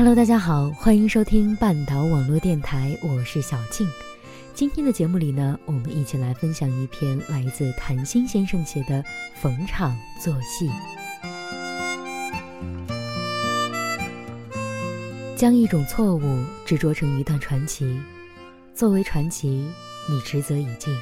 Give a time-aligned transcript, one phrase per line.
[0.00, 3.86] Hello，大家好，欢迎收听半岛网络电台，我是小静。
[4.54, 9.02] 今天的节目里呢，我们一起来分享一篇来自谭鑫先生写的
[9.34, 10.70] 《逢场作戏》。
[15.36, 18.00] 将一种错误执着成一段传奇，
[18.74, 19.68] 作为传奇，
[20.08, 20.98] 你职责已尽，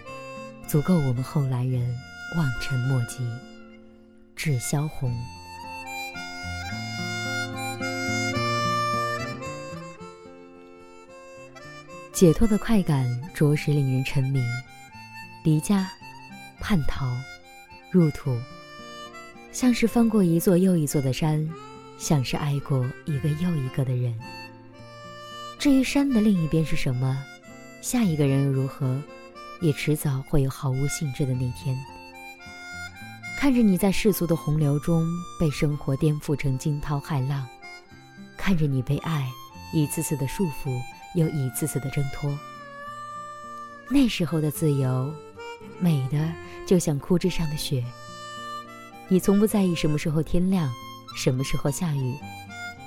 [0.66, 1.88] 足够我们后来人
[2.36, 3.18] 望尘莫及。
[4.34, 5.16] 致萧红。
[12.18, 14.42] 解脱的快感着实令人沉迷。
[15.44, 15.88] 离家、
[16.58, 17.06] 叛逃、
[17.92, 18.36] 入土，
[19.52, 21.48] 像是翻过一座又一座的山，
[21.96, 24.18] 像是爱过一个又一个的人。
[25.60, 27.16] 至于山的另一边是什么，
[27.80, 29.00] 下一个人又如何，
[29.60, 31.78] 也迟早会有毫无兴致的那天。
[33.38, 35.06] 看着你在世俗的洪流中
[35.38, 37.46] 被生活颠覆成惊涛骇浪，
[38.36, 39.24] 看着你被爱
[39.72, 40.76] 一次次的束缚。
[41.14, 42.36] 又一次次的挣脱。
[43.88, 45.12] 那时候的自由，
[45.80, 46.32] 美的
[46.66, 47.82] 就像枯枝上的雪。
[49.08, 50.70] 你从不在意什么时候天亮，
[51.16, 52.14] 什么时候下雨，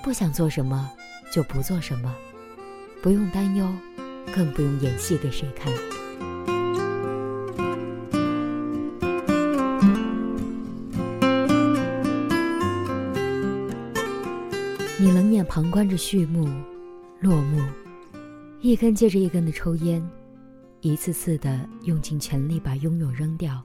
[0.04, 0.92] 不想做什么
[1.34, 2.16] 就不做什么，
[3.02, 3.68] 不用担忧，
[4.36, 5.74] 更不用演戏给谁看。
[15.00, 16.48] 你冷眼旁观着序幕、
[17.20, 17.60] 落幕。
[18.64, 20.08] 一根接着一根的抽烟，
[20.82, 23.60] 一次次的用尽全力把拥有扔掉，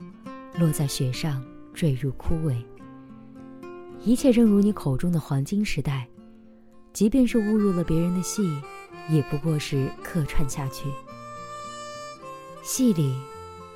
[0.55, 2.55] 落在雪上坠入枯萎。
[4.03, 6.07] 一切正如你口中的黄金时代，
[6.93, 8.49] 即便是误入了别人的戏，
[9.07, 10.85] 也不过是客串下去。
[12.63, 13.15] 戏里，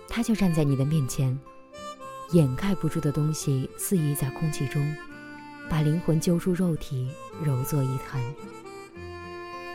[0.08, 1.38] 他就站在你的面前，
[2.31, 4.83] 掩盖不住的东西肆意在空气中，
[5.69, 7.08] 把灵魂揪出肉体，
[7.44, 8.19] 揉作一团。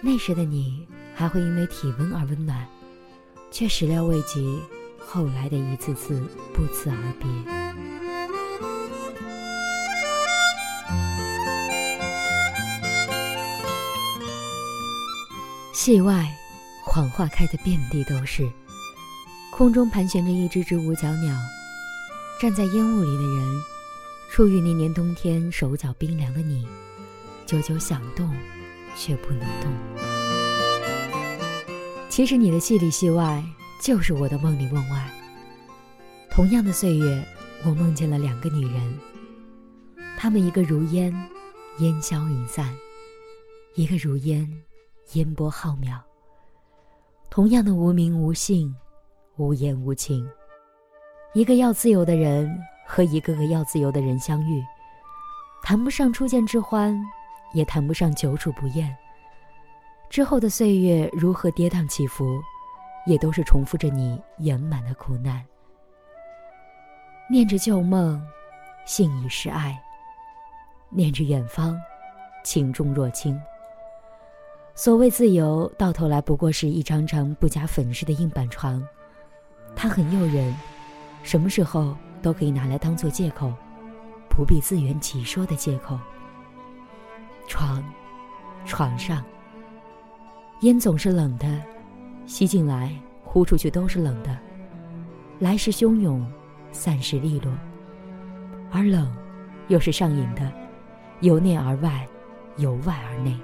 [0.02, 0.86] 那时的你。
[1.18, 2.68] 还会因为体温而温暖，
[3.50, 4.60] 却始料未及
[4.98, 7.26] 后来的一次次不辞而别。
[15.72, 16.30] 戏外，
[16.84, 18.46] 谎话开得遍地都是，
[19.50, 21.34] 空中盘旋着一只只五角鸟。
[22.38, 23.62] 站在烟雾里的人，
[24.30, 26.68] 处于那年冬天手脚冰凉的你，
[27.46, 28.30] 久久想动，
[28.96, 29.70] 却不能动。
[32.08, 33.44] 其实你的戏里戏外，
[33.80, 35.06] 就是我的梦里梦外。
[36.30, 37.22] 同样的岁月，
[37.64, 38.98] 我梦见了两个女人，
[40.16, 41.14] 她们一个如烟，
[41.78, 42.64] 烟消云散；
[43.74, 44.50] 一个如烟，
[45.12, 45.98] 烟波浩渺。
[47.28, 48.74] 同样的无名无姓，
[49.36, 50.26] 无言无情。
[51.34, 52.50] 一个要自由的人
[52.86, 54.62] 和一个个要自由的人相遇，
[55.62, 56.98] 谈不上初见之欢，
[57.52, 58.94] 也谈不上久处不厌。
[60.08, 62.40] 之后的岁月如何跌宕起伏，
[63.06, 65.44] 也都是重复着你圆满的苦难。
[67.28, 68.24] 念着旧梦，
[68.84, 69.72] 信已是爱；
[70.90, 71.76] 念着远方，
[72.44, 73.40] 情重若轻。
[74.76, 78.86] 所谓自由，到头来不过是一张张不加粉饰的硬板床，
[79.74, 80.54] 它很诱人，
[81.22, 83.52] 什么时候都可以拿来当做借口，
[84.28, 85.98] 不必自圆其说的借口。
[87.46, 87.82] 床，
[88.64, 89.24] 床上。
[90.60, 91.46] 烟总是冷的，
[92.26, 92.92] 吸进来、
[93.22, 94.36] 呼出去都是冷的，
[95.38, 96.26] 来时汹涌，
[96.72, 97.52] 散时利落。
[98.70, 99.14] 而冷，
[99.68, 100.50] 又是上瘾的，
[101.20, 102.06] 由内而外，
[102.56, 103.38] 由外而内。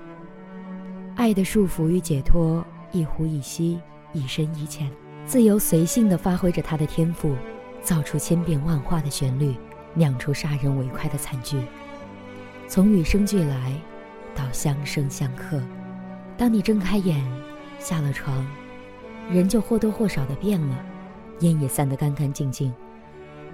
[1.14, 3.78] 爱的束缚与解脱，一呼一吸，
[4.12, 4.91] 一深一浅，
[5.26, 7.36] 自由随性的发挥着他的天赋，
[7.82, 9.54] 造出千变万化的旋律，
[9.94, 11.60] 酿出杀人为快的惨剧。
[12.66, 13.72] 从与生俱来，
[14.34, 15.60] 到相生相克。
[16.37, 17.25] 当你睁开眼，
[17.78, 18.47] 下了床，
[19.31, 20.84] 人就或多或少的变了，
[21.41, 22.72] 烟也散得干干净净，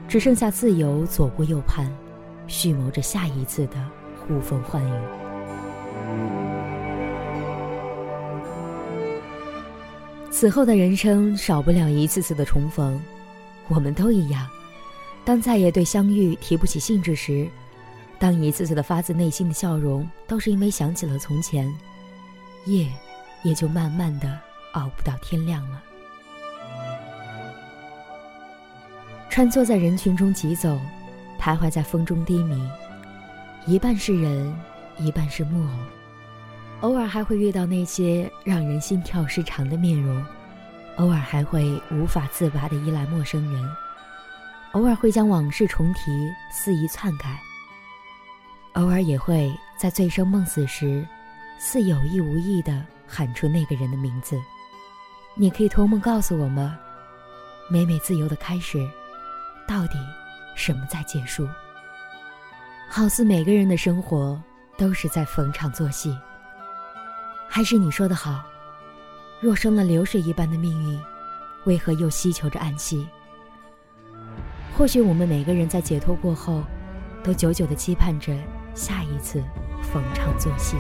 [0.07, 1.91] 只剩下自由左顾右盼，
[2.47, 3.77] 蓄谋着下一次的
[4.17, 4.93] 呼风唤雨。
[10.31, 13.01] 此后的人生少不了一次次的重逢，
[13.67, 14.47] 我们都一样。
[15.25, 17.49] 当再也对相遇提不起兴致时，
[18.19, 21.73] 当一次次的发自内心的笑容都是因为想起了从前。
[22.67, 22.87] 夜，
[23.43, 24.39] 也就慢慢的
[24.73, 25.83] 熬不到天亮了。
[29.31, 30.79] 穿梭在人群中疾走，
[31.39, 32.61] 徘徊在风中低迷，
[33.67, 34.53] 一半是人，
[34.99, 35.71] 一半是木偶。
[36.81, 40.25] 偶尔还会遇到那些让人心跳失常的面容，
[40.97, 43.71] 偶尔还会无法自拔的依赖陌生人，
[44.73, 46.01] 偶尔会将往事重提，
[46.53, 47.41] 肆意篡改，
[48.79, 51.07] 偶尔也会在醉生梦死时。
[51.61, 54.41] 似有意无意的喊出那个人的名字。
[55.35, 56.79] 你可以托梦告诉我吗？
[57.69, 58.89] 美美自由的开始，
[59.67, 59.99] 到底
[60.55, 61.49] 什么在结束？
[62.89, 64.41] 好似每个人的生活
[64.77, 66.17] 都是在逢场作戏。
[67.49, 68.45] 还是你说的好，
[69.41, 71.01] 若生了流水一般的命运，
[71.65, 73.05] 为何又希求着安息？
[74.77, 76.63] 或许我们每个人在解脱过后，
[77.25, 78.33] 都久久的期盼着
[78.79, 79.43] 下一次
[79.83, 80.77] 逢场作戏。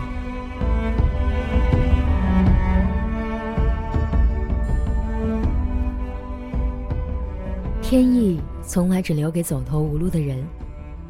[7.82, 10.46] 天意从来只留给走投无路的人，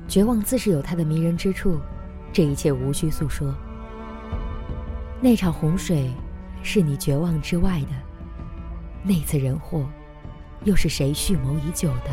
[0.08, 1.78] 绝望自是有它的迷人之处，
[2.32, 3.54] 这一切无需诉说。
[5.20, 6.10] 那场洪水，
[6.62, 7.92] 是你绝望之外的；
[9.02, 9.84] 那次人祸，
[10.64, 12.10] 又是谁蓄谋已久的？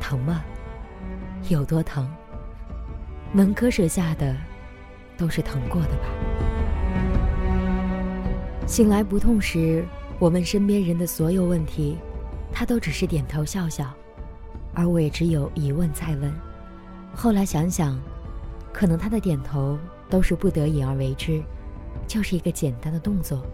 [0.00, 0.42] 疼吗？
[1.50, 2.08] 有多疼？
[3.36, 4.36] 能割舍下的，
[5.16, 6.04] 都是疼过的吧。
[8.64, 9.84] 醒来不痛时，
[10.20, 11.98] 我问身边人的所有问题。
[12.52, 13.92] 他都只是点头笑笑，
[14.72, 16.32] 而我也只有一问再问。
[17.12, 18.00] 后来想想，
[18.72, 19.76] 可能他的点头
[20.08, 21.42] 都是不得已而为之，
[22.06, 23.44] 就是一个简单的动作，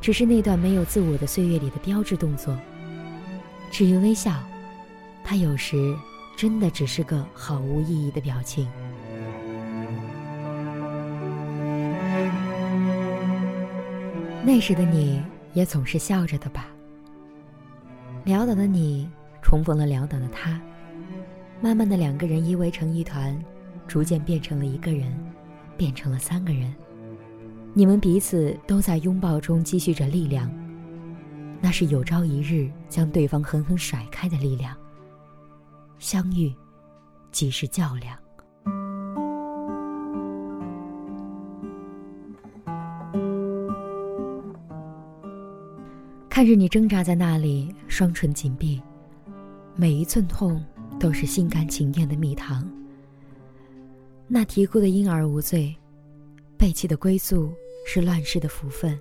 [0.00, 2.58] 只是那段没有自我的岁月里的标志动作。
[3.70, 4.32] 至于微笑，
[5.22, 5.94] 他有时
[6.40, 8.66] 真的只是个毫无意义的表情。
[14.42, 15.22] 那时的你
[15.52, 16.68] 也总是笑着的吧？
[18.24, 19.06] 潦倒的你
[19.42, 20.58] 重逢了潦倒的他，
[21.60, 23.38] 慢慢的两个人依偎成一团，
[23.86, 25.12] 逐渐变成了一个人，
[25.76, 26.74] 变成了三个人。
[27.74, 30.50] 你们彼此都在拥抱中积蓄着力量，
[31.60, 34.74] 那是有朝一日将对方狠狠甩开的力量。
[36.00, 36.50] 相遇，
[37.30, 38.18] 即是较量。
[46.30, 48.80] 看着你挣扎在那里，双唇紧闭，
[49.76, 50.64] 每一寸痛
[50.98, 52.66] 都是心甘情愿的蜜糖。
[54.26, 55.76] 那啼哭的婴儿无罪，
[56.56, 57.52] 背弃的归宿
[57.86, 58.98] 是乱世的福分。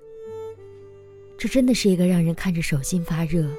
[1.38, 3.50] 这真的是一个让人看着手心发热、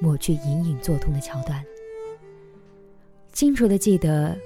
[0.00, 1.64] 抹去隐隐作痛的桥段。
[3.32, 4.36] 清楚的记得，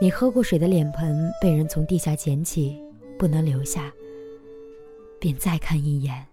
[0.00, 2.80] 你喝过水的脸盆被人从地下捡起，
[3.18, 3.92] 不能留下，
[5.18, 6.24] 便再看一眼，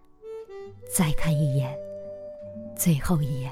[0.89, 1.73] 再看一眼。
[2.75, 3.51] 最后一眼，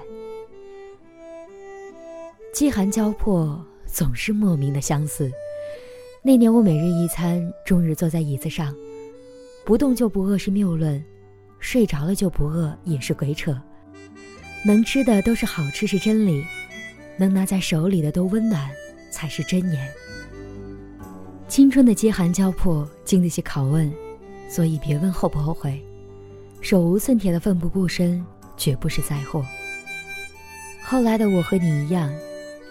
[2.54, 5.32] 饥寒交迫，总是莫名的相似。
[6.24, 8.76] 那年我每日一餐，终日坐在椅子上，
[9.64, 11.04] 不动就不饿是谬论，
[11.60, 13.60] 睡着了就不饿也是鬼扯。
[14.66, 16.44] 能吃的都是好吃是真理，
[17.22, 18.70] 能拿在手里的都温暖
[19.12, 19.90] 才是真言。
[21.48, 23.94] 青春的饥寒交迫经得起拷问，
[24.50, 25.82] 所以别问后不后悔。
[26.60, 28.26] 手无寸铁的奋不顾身。
[28.58, 29.44] 绝不是灾祸。
[30.84, 32.14] 后来的我和你一样，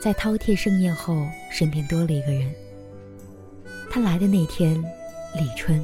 [0.00, 2.55] 在饕餮盛宴后，身边多了一个人。
[3.91, 4.81] 他来的那天，
[5.35, 5.82] 立春。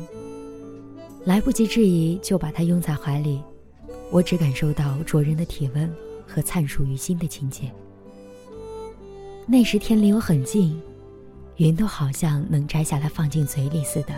[1.24, 3.42] 来不及质疑，就把他拥在怀里。
[4.12, 5.92] 我只感受到灼人的体温
[6.24, 7.72] 和灿熟于心的情节。
[9.48, 10.76] 那时天离我很近，
[11.56, 14.12] 云都好像能摘下来放进嘴里似的，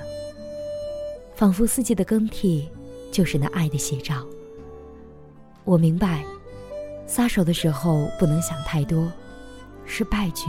[1.34, 2.66] 仿佛四季的更替，
[3.12, 4.24] 就是那爱的写照。
[5.64, 6.24] 我明白，
[7.06, 9.12] 撒手的时候不能想太多，
[9.84, 10.46] 是败局，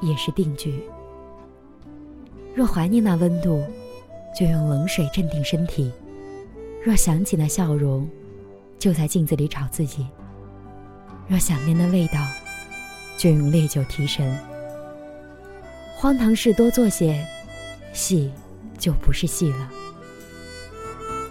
[0.00, 0.82] 也是定局。
[2.54, 3.62] 若怀念那温度，
[4.34, 5.90] 就用冷水镇定身体；
[6.82, 8.08] 若想起那笑容，
[8.78, 10.06] 就在镜子里找自己；
[11.28, 12.14] 若想念那味道，
[13.18, 14.34] 就用烈酒提神。
[15.96, 17.22] 荒唐事多做些，
[17.92, 18.32] 戏
[18.78, 19.68] 就不是戏了。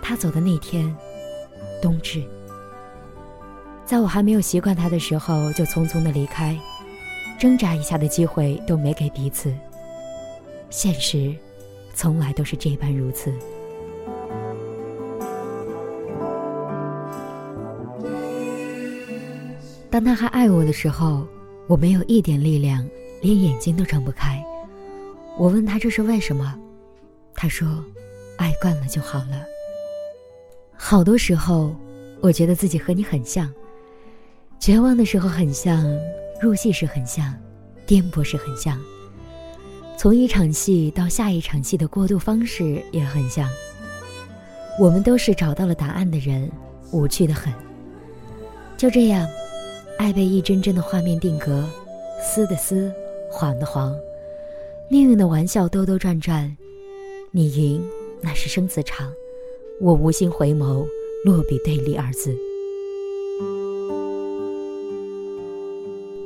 [0.01, 0.93] 他走的那天，
[1.81, 2.21] 冬至。
[3.85, 6.59] 在我还没有习惯他的时候，就匆匆的离开，
[7.39, 9.53] 挣扎一下的机会都没给彼此。
[10.69, 11.33] 现实，
[11.93, 13.33] 从来都是这般如此。
[19.89, 21.25] 当他还爱我的时候，
[21.67, 22.87] 我没有一点力量，
[23.21, 24.43] 连眼睛都睁不开。
[25.37, 26.57] 我问他这是为什么，
[27.35, 27.83] 他说
[28.37, 29.43] ：“爱惯了就好了。”
[30.75, 31.75] 好多时候，
[32.21, 33.51] 我觉得自己和你很像。
[34.59, 35.85] 绝望的时候很像，
[36.41, 37.33] 入戏时很像，
[37.85, 38.79] 颠簸时很像。
[39.97, 43.49] 从一场戏到下一场戏的过渡方式也很像。
[44.79, 46.49] 我们都是找到了答案的人，
[46.91, 47.51] 无趣的很。
[48.77, 49.27] 就这样，
[49.97, 51.67] 爱被一帧帧的画面定格，
[52.21, 52.93] 撕的撕，
[53.31, 53.95] 黄的黄。
[54.89, 56.55] 命运的玩笑兜兜转转，
[57.31, 57.83] 你赢，
[58.21, 59.11] 那是生死场，
[59.81, 60.85] 我无心回眸，
[61.25, 62.37] 落笔对立二字。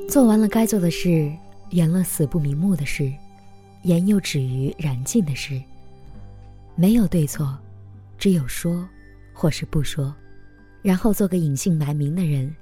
[0.07, 1.31] 做完了该做的事，
[1.69, 3.09] 圆了死不瞑目的事，
[3.83, 5.59] 言又止于燃尽的事。
[6.75, 7.57] 没有对错，
[8.17, 8.85] 只有说，
[9.33, 10.13] 或是不说，
[10.81, 12.53] 然后做个隐姓埋名的人，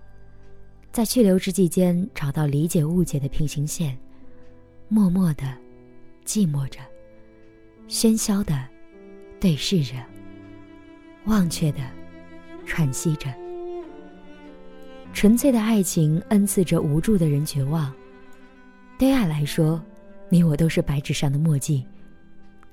[0.92, 3.98] 在去留之际间找到理解误解的平行线，
[4.88, 5.46] 默默的，
[6.26, 6.80] 寂寞着，
[7.88, 8.68] 喧嚣的，
[9.40, 9.94] 对视着，
[11.26, 11.80] 忘却的，
[12.66, 13.34] 喘息着。
[15.14, 17.94] 纯粹的爱情恩赐着无助的人绝望。
[18.98, 19.82] 对爱来说，
[20.28, 21.86] 你我都是白纸上的墨迹，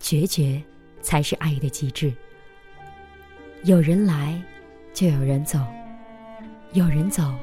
[0.00, 0.62] 决绝
[1.00, 2.12] 才是爱的极致。
[3.64, 4.42] 有人来，
[4.92, 5.60] 就有人走；
[6.72, 7.34] 有人走，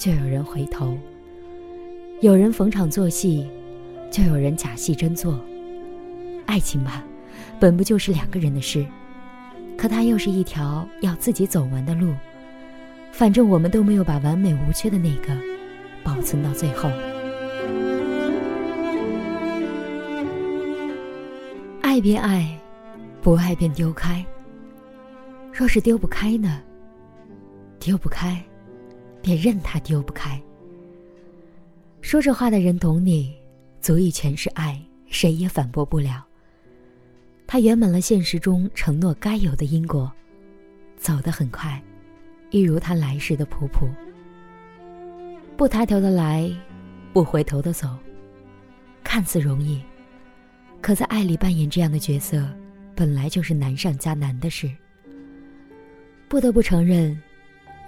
[0.00, 0.96] 就有人回头；
[2.22, 3.46] 有人逢场作戏，
[4.10, 5.38] 就有人假戏真做。
[6.46, 7.04] 爱情吧，
[7.60, 8.82] 本不就是两个人的事，
[9.76, 12.14] 可它又是一条要自己走完的路。
[13.12, 15.36] 反正我们都没有把完美无缺的那个
[16.02, 16.88] 保存到最后。
[21.82, 22.58] 爱便爱，
[23.20, 24.24] 不爱便丢开。
[25.52, 26.62] 若是丢不开呢？
[27.78, 28.42] 丢不开，
[29.22, 30.40] 便任他丢不开。
[32.00, 33.34] 说这话的人懂你，
[33.80, 36.24] 足以诠释爱，谁也反驳不了。
[37.46, 40.10] 他圆满了现实中承诺该有的因果，
[40.96, 41.82] 走得很快。
[42.50, 43.88] 一如他来时的仆仆，
[45.56, 46.50] 不抬头的来，
[47.12, 47.88] 不回头的走，
[49.04, 49.80] 看似容易，
[50.80, 52.48] 可在爱里扮演这样的角色，
[52.96, 54.68] 本来就是难上加难的事。
[56.28, 57.20] 不得不承认，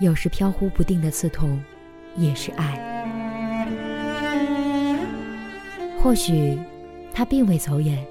[0.03, 1.63] 有时飘忽不定的刺痛，
[2.17, 2.77] 也是爱。
[6.01, 6.59] 或许，
[7.15, 8.05] 他并未走远，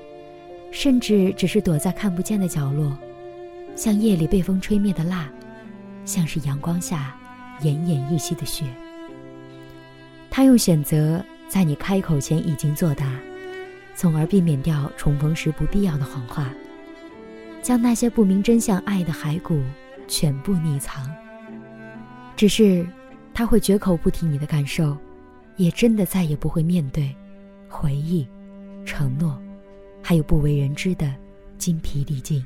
[0.71, 2.97] 甚至只是躲在看不见的角落，
[3.75, 5.29] 像夜里被风吹灭的蜡。
[6.05, 7.13] 像是阳光下
[7.59, 8.65] 奄奄一息的雪。
[10.31, 13.05] 他用选择在你开口前已经作答，
[13.93, 16.49] 从而避免掉重逢时不必要的谎话，
[17.61, 19.61] 将那些不明真相爱的骸骨
[20.07, 21.07] 全部匿藏。
[22.41, 22.83] 只是
[23.35, 24.97] 他会绝口不提你的感受，
[25.57, 27.15] 也真的再也不会面对
[27.69, 28.27] 回忆、
[28.83, 29.39] 承诺，
[30.01, 31.13] 还有不为人知的
[31.59, 32.43] 精疲力尽。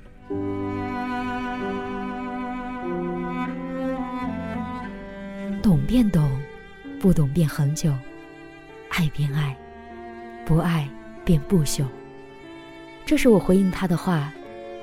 [5.63, 6.29] 懂便懂，
[6.99, 7.93] 不懂便恒久；
[8.89, 9.55] 爱便爱，
[10.45, 10.89] 不爱
[11.23, 11.85] 便不朽。
[13.05, 14.29] 这是我回应他的话，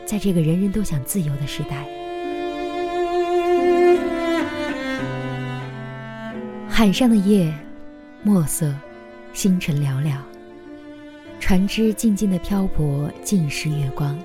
[0.07, 1.87] 在这个人人都想自由的时代。
[6.82, 7.54] 海上的夜，
[8.24, 8.74] 墨色，
[9.32, 10.16] 星辰寥寥，
[11.38, 14.18] 船只静静的漂泊，尽是月光。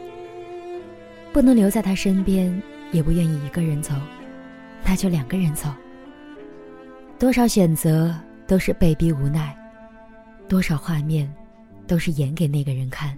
[1.31, 2.59] 不能留在他身边，
[2.91, 3.93] 也不愿意一个人走，
[4.83, 5.69] 那就两个人走。
[7.19, 8.11] 多少选择
[8.47, 9.55] 都是被逼无奈，
[10.47, 11.31] 多少画面
[11.85, 13.15] 都是演给那个人看。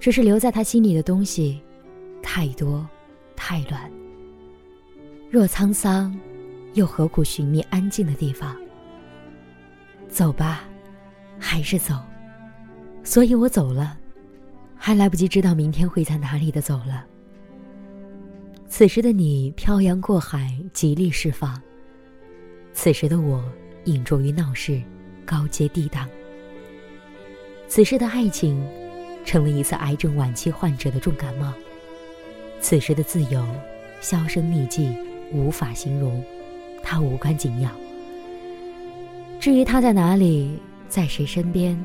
[0.00, 1.60] 只是留在他心里的东西
[2.22, 2.88] 太多，
[3.36, 3.78] 太乱。
[5.30, 6.18] 若沧桑，
[6.76, 8.54] 又何苦寻觅安静的地方？
[10.08, 10.64] 走吧，
[11.38, 11.94] 还是走。
[13.02, 13.98] 所以我走了，
[14.76, 17.06] 还来不及知道明天会在哪里的走了。
[18.68, 21.60] 此时的你漂洋过海，极力释放。
[22.74, 23.42] 此时的我，
[23.84, 24.82] 隐着于闹市，
[25.24, 26.06] 高阶低档。
[27.68, 28.62] 此时的爱情，
[29.24, 31.54] 成了一次癌症晚期患者的重感冒。
[32.60, 33.46] 此时的自由，
[34.02, 34.94] 销声匿迹，
[35.32, 36.22] 无法形容，
[36.88, 37.68] 他无关紧要。
[39.40, 40.56] 至于他在哪里，
[40.88, 41.76] 在谁身边，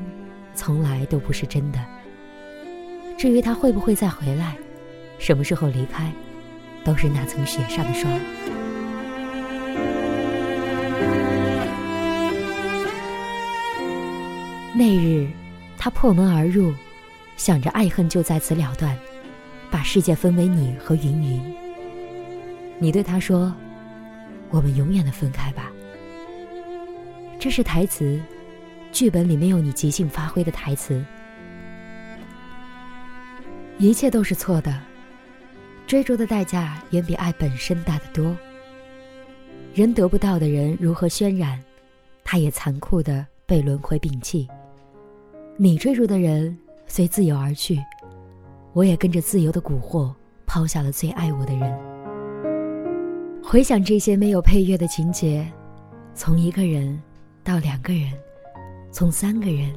[0.54, 1.80] 从来都不是真的。
[3.18, 4.56] 至于他会不会再回来，
[5.18, 6.08] 什么时候离开，
[6.84, 8.08] 都是那层雪上的霜。
[14.72, 15.28] 那日，
[15.76, 16.72] 他破门而入，
[17.36, 18.96] 想着爱恨就在此了断，
[19.68, 21.42] 把世界分为你和云云。
[22.78, 23.52] 你对他说
[24.52, 25.72] ：“我们永远的分开吧。”
[27.40, 28.20] 这是台词，
[28.92, 31.04] 剧本里没有你即兴发挥的台词。
[33.78, 34.80] 一切都是错的，
[35.88, 38.36] 追逐的代价远比爱本身大得多。
[39.74, 41.60] 人得不到的人如何渲染，
[42.22, 44.46] 他也残酷的被轮回摒弃。
[45.56, 46.56] 你追逐的人
[46.86, 47.82] 随自由而去，
[48.72, 50.14] 我也跟着自由的蛊惑
[50.46, 51.91] 抛下了最爱我的人。
[53.52, 55.46] 回想这些没有配乐的情节，
[56.14, 56.98] 从一个人
[57.44, 58.10] 到两个人，
[58.90, 59.70] 从三个人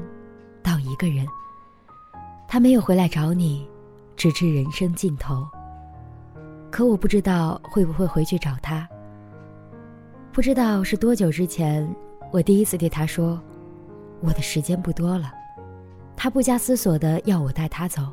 [0.63, 1.27] 到一个人，
[2.47, 3.67] 他没有回来找你，
[4.15, 5.45] 直至人生尽头。
[6.71, 8.87] 可我不知道会不会回去找他。
[10.31, 11.85] 不知道是多久之前，
[12.31, 13.37] 我第一次对他说
[14.23, 15.33] ：“我的时间不多了。”
[16.15, 18.03] 他不加思索的要我带他走，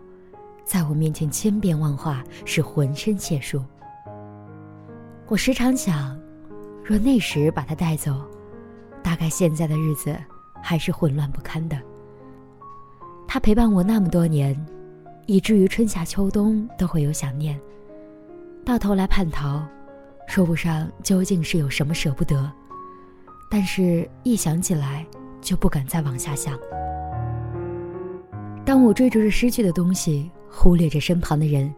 [0.65, 3.63] 在我面前千变万化，是浑身解数。
[5.33, 6.15] 我时常想，
[6.85, 8.23] 若那时把他带走，
[9.03, 10.15] 大概现在的日子
[10.63, 11.79] 还是混乱不堪的。
[13.27, 14.55] 他陪伴我那么多年，
[15.25, 17.59] 以至于春夏秋冬都会有想念。
[18.63, 19.67] 到头来叛逃，
[20.29, 22.53] 说不上究竟是有什么舍不得，
[23.51, 25.07] 但是一想起来
[25.41, 26.59] 就不敢再往下想。
[28.67, 31.75] 当我追逐着失去的东西，忽略着身旁的人，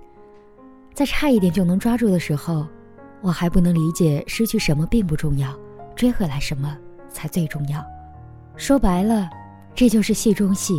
[0.93, 2.67] 在差一点就能抓住的时候，
[3.25, 5.49] 我还不能理解失去什么并不重要，
[5.97, 6.77] 追回来什么
[7.09, 7.83] 才最重要。
[8.55, 9.31] 说白了，
[9.75, 10.75] 这就是戏中戏。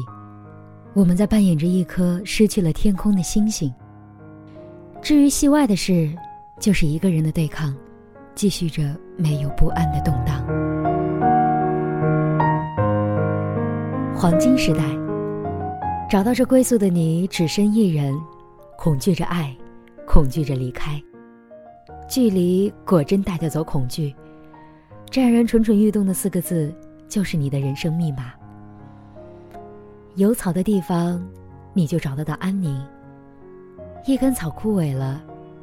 [0.93, 3.73] 我们在扮演着一颗失去了天空的星星。
[5.01, 6.15] 至于戏外的事，
[6.59, 7.75] 就是一个人的对抗，
[8.35, 10.45] 继续着没有不安的动荡。
[14.15, 14.83] 黄金时代，
[16.07, 18.15] 找到这归宿的你，只身一人，
[18.77, 19.51] 恐惧着爱，
[20.05, 21.01] 恐惧着离开。
[22.07, 24.15] 距离果真带得走恐惧，
[25.09, 26.73] 这让人蠢蠢欲动的四个字，
[27.07, 28.33] 就是你的人生密码。
[30.15, 31.21] 有草的地方，
[31.73, 32.81] 你就找得到安宁。
[34.05, 35.21] 一根草枯萎了，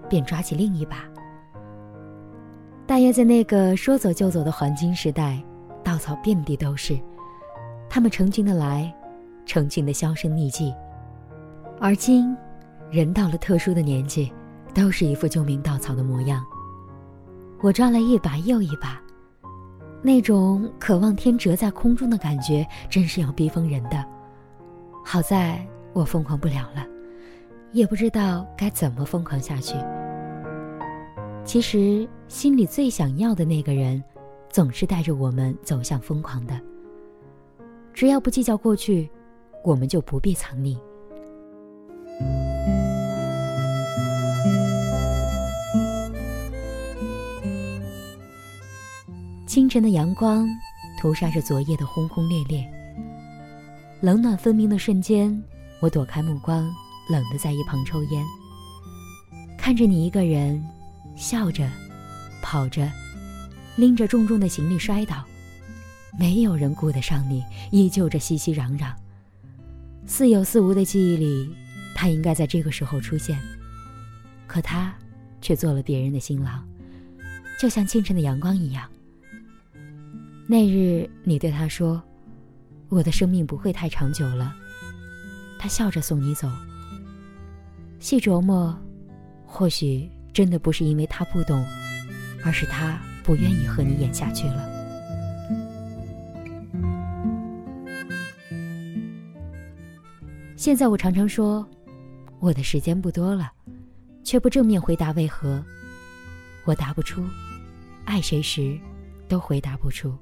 [0.08, 1.04] 便抓起另一把。
[2.86, 5.42] 大约在那个说走就走的黄金时代，
[5.84, 6.98] 稻草遍地都是，
[7.88, 8.92] 它们成群的来，
[9.46, 10.74] 成群的销声匿迹。
[11.80, 12.36] 而今，
[12.90, 14.30] 人到了特殊的年纪，
[14.74, 16.44] 都是一副救命稻草的模样。
[17.60, 19.00] 我抓了一把又一把，
[20.02, 24.04] 那种渴望天折在空中的感觉，真是要逼疯人的。
[25.04, 26.86] 好在我疯狂不了了。
[27.72, 29.74] 也不知道该怎么疯狂下去。
[31.42, 34.04] 其实，心里最想要的那个人，
[34.50, 36.60] 总是带着我们走向疯狂的。
[37.94, 39.10] 只要不计较过去，
[39.64, 40.76] 我们就不必藏匿。
[49.52, 50.48] 清晨的阳光，
[50.98, 52.66] 涂杀着昨夜的轰轰烈烈。
[54.00, 55.42] 冷暖分明的瞬间，
[55.82, 56.74] 我躲开目光。
[57.10, 58.24] 冷的在一旁抽烟，
[59.58, 60.64] 看着你一个人
[61.16, 61.70] 笑着、
[62.40, 62.90] 跑着，
[63.76, 65.22] 拎着重重的行李摔倒，
[66.18, 68.90] 没有人顾得上你，依旧着熙熙攘攘。
[70.06, 71.54] 似有似无的记忆里，
[71.94, 73.38] 他应该在这个时候出现，
[74.46, 74.94] 可他
[75.42, 76.66] 却做了别人的新郎，
[77.60, 78.88] 就像清晨的阳光一样。
[80.46, 82.02] 那日你对他说
[82.90, 84.54] ：“我的生命不会太长久了。”
[85.58, 86.50] 他笑着送你走。
[88.00, 88.76] 细琢磨，
[89.46, 91.64] 或许真的不是因为他不懂，
[92.44, 94.68] 而是他不愿意和你演下去了。
[100.56, 101.66] 现在我常常说，
[102.40, 103.52] 我的时间不多了，
[104.24, 105.64] 却不正面回答为何。
[106.64, 107.24] 我答不出，
[108.04, 108.78] 爱谁时，
[109.28, 110.12] 都回答不出。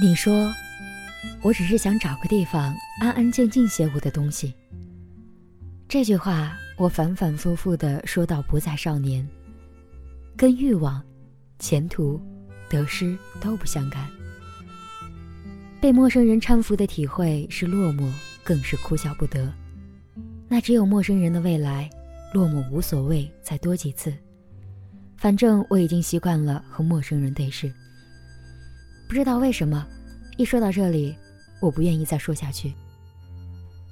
[0.00, 0.54] 你说，
[1.42, 4.54] 我只是想找个地方安安静静写我的东西。
[5.88, 9.26] 这句话我反反复复的说到不再少年，
[10.36, 11.02] 跟欲望、
[11.58, 12.20] 前途、
[12.68, 14.08] 得失都不相干。
[15.80, 18.08] 被陌生人搀扶的体会是落寞，
[18.44, 19.52] 更是哭笑不得。
[20.48, 21.90] 那只有陌生人的未来，
[22.32, 24.14] 落寞无所谓，再多几次。
[25.16, 27.72] 反正我已经习惯了和陌生人对视。
[29.08, 29.86] 不知道为什么，
[30.36, 31.16] 一说到这里，
[31.60, 32.74] 我不愿意再说下去。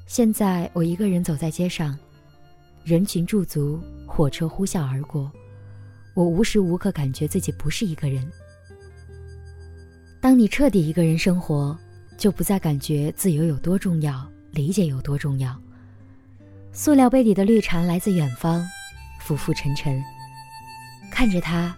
[0.07, 1.99] 现在我一个人走在街上，
[2.85, 5.33] 人群驻足，火车呼啸而过，
[6.15, 8.31] 我无时无刻感觉自己不是一个人。
[10.21, 11.77] 当你彻底一个人生活，
[12.19, 15.59] 就不再感觉自由有多重要，理解有多重要。
[16.73, 18.63] 塑料杯里的绿茶来自远方，
[19.23, 19.99] 浮浮沉沉。
[21.11, 21.75] 看着它，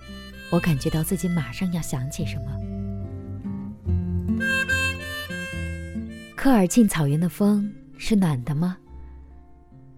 [0.51, 2.78] 我感觉到自己马上要想起什么。
[6.37, 7.73] 科尔沁草原的风。
[8.01, 8.79] 是暖的吗？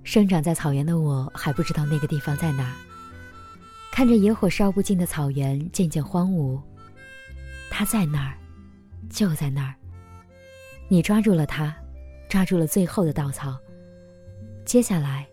[0.04, 2.74] 生长在草原的我还不知道那个地方在哪。
[3.92, 6.58] 看着野火烧不尽的草原渐渐荒芜，
[7.70, 8.38] 它在那儿，
[9.10, 9.74] 就在那儿。
[10.88, 11.76] 你抓住了它，
[12.26, 13.58] 抓住了最后的稻草。
[14.64, 15.28] 接下来，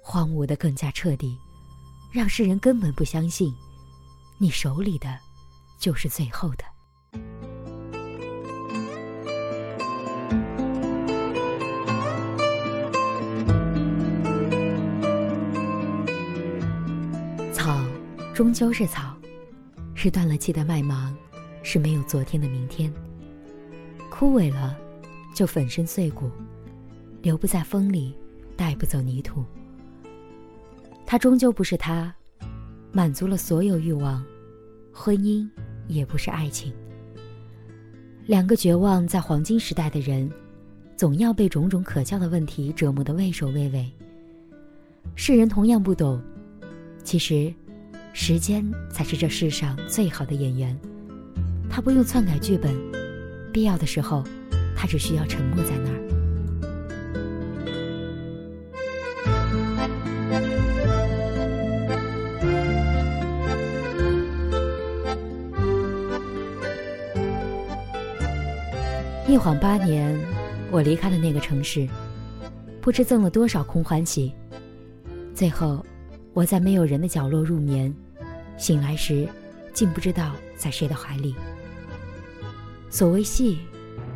[0.00, 1.36] 荒芜的更加彻底，
[2.12, 3.52] 让世人根本不相信，
[4.38, 5.18] 你手里的，
[5.80, 6.64] 就是最后的。
[18.34, 19.14] 终究是草，
[19.94, 21.14] 是断了气的麦芒，
[21.62, 22.90] 是没有昨天的明天。
[24.10, 24.74] 枯萎了，
[25.34, 26.30] 就粉身碎骨，
[27.20, 28.14] 留不在风里，
[28.56, 29.44] 带不走泥土。
[31.04, 32.12] 他终究不是他，
[32.90, 34.24] 满足了所有欲望，
[34.94, 35.46] 婚姻
[35.86, 36.72] 也不是爱情。
[38.24, 40.30] 两个绝望在黄金时代的人，
[40.96, 43.92] 总要被种种可笑的问题折磨得畏首畏尾。
[45.14, 46.18] 世人同样不懂，
[47.04, 47.52] 其实，
[48.12, 50.78] 时间才是这世上最好的演员。
[51.70, 52.74] 他不用篡改剧本，
[53.52, 54.22] 必要的时候，
[54.76, 55.98] 他只需要沉默在那儿。
[69.26, 70.14] 一晃八年，
[70.70, 71.88] 我离开了那个城市，
[72.82, 74.30] 不知赠了多少空欢喜。
[75.34, 75.84] 最后，
[76.34, 77.92] 我在没有人的角落入眠，
[78.62, 79.28] 醒来时，
[79.74, 81.34] 竟不知道在谁的怀里。
[82.90, 83.58] 所谓戏，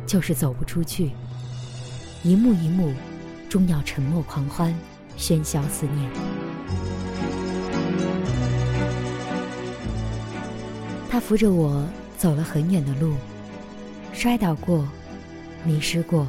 [0.05, 1.11] 就是走不出去，
[2.23, 2.93] 一幕一幕，
[3.49, 4.73] 终要沉默狂欢，
[5.17, 6.09] 喧嚣思念。
[11.09, 11.85] 他扶着我
[12.17, 13.15] 走了很远的路，
[14.13, 14.87] 摔倒过。
[15.65, 16.25] 迷失过，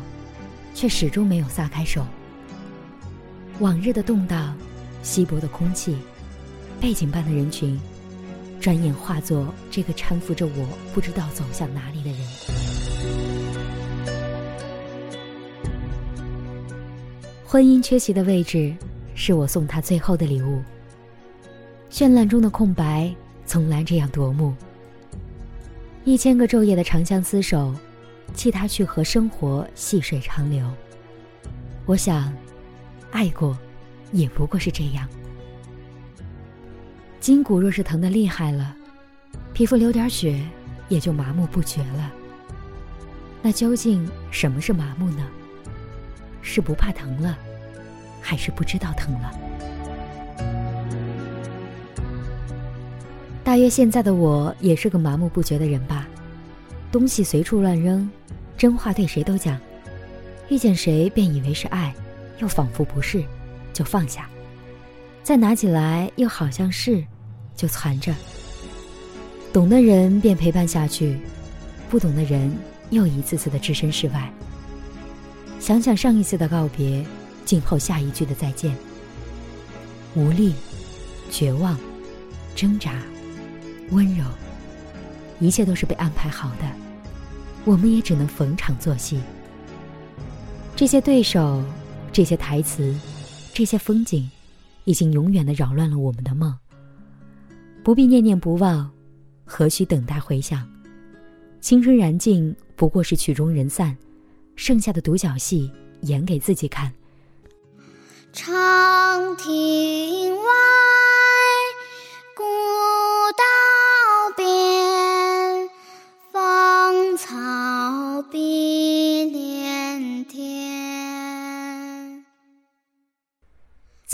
[0.74, 2.04] 却始终没有撒开手。
[3.60, 4.56] 往日的动荡，
[5.04, 5.96] 稀薄的空气，
[6.80, 7.78] 背景般的人群，
[8.60, 12.18] 转眼化作这个搀扶着我不知道走向哪里的人。
[17.44, 18.74] 婚姻缺席的位置，
[19.14, 20.62] 是我送他最后的礼物。
[21.90, 23.14] 绚烂中的空白，
[23.46, 24.54] 从来这样夺目。
[26.04, 27.74] 一千个昼夜的长相厮守。
[28.34, 30.70] 弃他去和生活细水长流。
[31.86, 32.30] 我想，
[33.10, 33.56] 爱过，
[34.12, 35.08] 也不过是这样。
[37.20, 38.74] 筋骨若是疼得厉害了，
[39.52, 40.40] 皮肤流点血
[40.88, 42.12] 也就麻木不觉了。
[43.42, 45.26] 那究竟什么是麻木呢？
[46.42, 47.36] 是不怕疼了，
[48.20, 49.32] 还是不知道疼了？
[53.44, 56.08] 大约现在的我也是个麻木不觉的人吧。
[56.90, 58.08] 东西随处乱扔，
[58.56, 59.58] 真话对谁都讲，
[60.48, 61.94] 遇见谁便以为是爱，
[62.38, 63.22] 又仿佛不是，
[63.72, 64.22] 就放下；
[65.28, 67.04] 再拿起来又好像是，
[67.54, 68.14] 就攒着。
[69.52, 71.20] 懂的人便陪伴下去，
[71.90, 72.50] 不懂的人
[72.88, 74.32] 又一次次的置身事外。
[75.60, 77.04] 想想上一次的告别，
[77.44, 78.74] 静候下一句的再见。
[80.14, 80.54] 无力、
[81.30, 81.78] 绝望、
[82.56, 82.94] 挣扎、
[83.90, 84.24] 温柔。
[85.40, 86.64] 一切都是被安排好的，
[87.66, 89.20] 我们也只能逢场作戏。
[90.74, 91.62] 这些对手，
[92.10, 92.98] 这些台词，
[93.52, 94.26] 这些风景，
[94.88, 96.56] 已经永远的扰乱了我们的梦。
[97.84, 98.90] 不必念念不忘，
[99.44, 100.66] 何须等待回响？
[101.60, 103.94] 青春燃尽，不过是曲终人散，
[104.56, 105.70] 剩下的独角戏
[106.04, 106.90] 演给自己看。
[108.32, 109.97] 长亭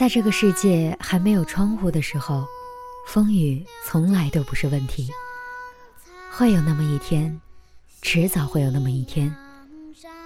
[0.05, 2.47] 在这个世界还没有窗户的时候，
[3.09, 5.09] 风雨从来都不是问题。
[6.31, 7.41] 会有那么一天，
[8.03, 9.35] 迟早会有那么一天，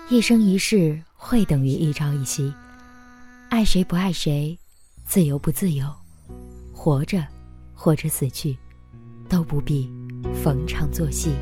[0.08, 2.52] 一生一世会等于一朝一夕。
[3.50, 4.58] 爱谁不爱谁，
[5.06, 5.86] 自由不自由，
[6.74, 7.24] 活着
[7.72, 8.58] 或者死去，
[9.28, 9.88] 都不必
[10.42, 11.36] 逢场作戏。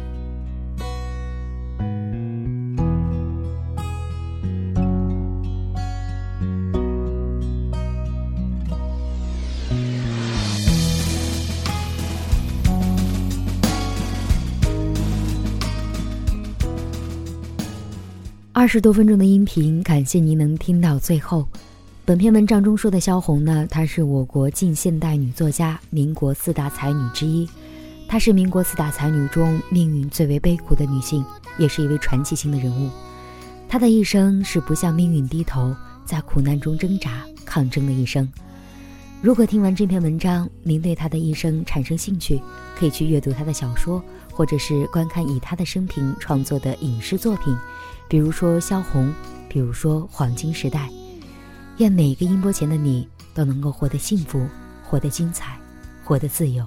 [18.67, 21.47] 二十多分钟的音频，感谢您能听到最后。
[22.05, 27.49] 本篇文章中说的萧红呢，她是我国近现代女作家，民国四大才女之一。
[28.09, 31.25] 她是民国四大才女中命运最为悲苦的女性，
[31.59, 32.91] 也是一位传奇性的人物。
[33.69, 35.73] 她的一生是不向命运低头，
[36.05, 38.29] 在苦难中挣扎抗争的一生。
[39.23, 42.43] 如果听完这篇文章，您对她的一生产生兴趣，
[42.77, 44.03] 可以去阅读她的小说，
[44.33, 47.57] 或者是观看以她的生平创作的影视作品。
[48.09, 49.13] 比如说萧红，
[49.49, 50.89] 比如说黄金时代，
[51.79, 54.47] 愿每一个音波前的你都能够活得幸福，
[54.85, 55.59] 活得精彩，
[56.05, 56.65] 活得自由。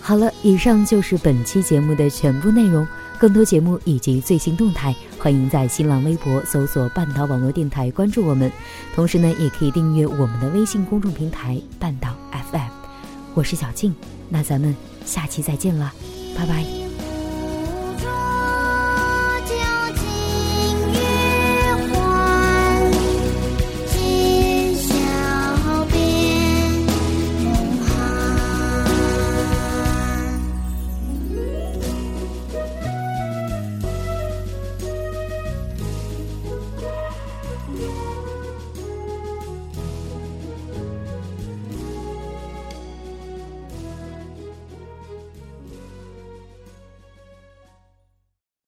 [0.00, 2.86] 好了，以上就是本期节目的全部内容。
[3.18, 8.50] 更多节目以及最新动态，欢迎在新浪微博搜索“半岛网络电台”关注我们。
[8.94, 12.70] 同时呢，也可以订阅我们的微信公众平台“半岛 FM”。
[13.34, 13.94] 我是小静，
[14.30, 15.92] 那咱们下期再见了，
[16.34, 16.79] 拜拜。